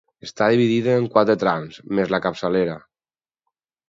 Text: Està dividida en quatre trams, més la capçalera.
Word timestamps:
Està 0.27 0.45
dividida 0.51 0.95
en 1.01 1.03
quatre 1.17 1.35
trams, 1.43 1.77
més 1.99 2.13
la 2.13 2.21
capçalera. 2.23 2.79